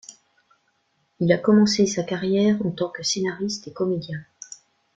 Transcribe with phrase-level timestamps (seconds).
[1.19, 4.17] Il a commencé sa carrière en tant que scénariste et comédien.